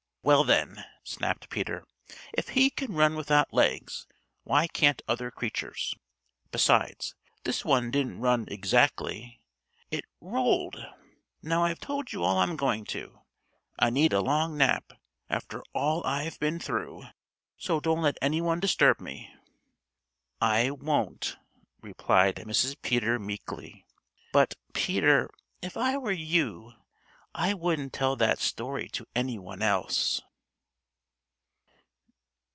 "Well, 0.23 0.43
then," 0.43 0.85
snapped 1.03 1.49
Peter, 1.49 1.83
"if 2.31 2.49
he 2.49 2.69
can 2.69 2.93
run 2.93 3.15
without 3.15 3.51
legs, 3.51 4.05
why 4.43 4.67
can't 4.67 5.01
other 5.07 5.31
creatures? 5.31 5.95
Besides, 6.51 7.15
this 7.43 7.65
one 7.65 7.89
didn't 7.89 8.19
run 8.19 8.45
exactly; 8.47 9.41
it 9.89 10.05
rolled. 10.21 10.77
Now 11.41 11.63
I've 11.63 11.79
told 11.79 12.13
you 12.13 12.23
all 12.23 12.37
I'm 12.37 12.55
going 12.55 12.85
to. 12.85 13.21
I 13.79 13.89
need 13.89 14.13
a 14.13 14.21
long 14.21 14.55
nap, 14.55 14.93
after 15.27 15.63
all 15.73 16.05
I've 16.05 16.39
been 16.39 16.59
through, 16.59 17.01
so 17.57 17.79
don't 17.79 18.03
let 18.03 18.19
any 18.21 18.41
one 18.41 18.59
disturb 18.59 19.01
me." 19.01 19.33
"I 20.39 20.69
won't," 20.69 21.35
replied 21.81 22.35
Mrs. 22.35 22.79
Peter 22.83 23.17
meekly. 23.17 23.87
"But, 24.31 24.53
Peter, 24.73 25.31
if 25.63 25.75
I 25.75 25.97
were 25.97 26.11
you, 26.11 26.73
I 27.33 27.53
wouldn't 27.53 27.93
tell 27.93 28.17
that 28.17 28.39
story 28.39 28.89
to 28.89 29.07
any 29.15 29.39
one 29.39 29.61
else." 29.61 30.19